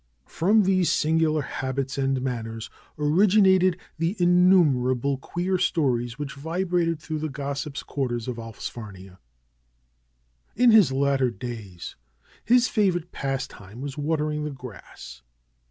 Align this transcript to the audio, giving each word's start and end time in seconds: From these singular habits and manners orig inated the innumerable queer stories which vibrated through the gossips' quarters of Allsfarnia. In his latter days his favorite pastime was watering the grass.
From 0.25 0.63
these 0.63 0.91
singular 0.91 1.43
habits 1.43 1.95
and 1.95 2.23
manners 2.23 2.71
orig 2.97 3.33
inated 3.35 3.77
the 3.99 4.15
innumerable 4.17 5.19
queer 5.19 5.59
stories 5.59 6.17
which 6.17 6.33
vibrated 6.33 6.99
through 6.99 7.19
the 7.19 7.29
gossips' 7.29 7.83
quarters 7.83 8.27
of 8.27 8.37
Allsfarnia. 8.37 9.19
In 10.55 10.71
his 10.71 10.91
latter 10.91 11.29
days 11.29 11.97
his 12.43 12.67
favorite 12.67 13.11
pastime 13.11 13.79
was 13.79 13.95
watering 13.95 14.43
the 14.43 14.49
grass. 14.49 15.21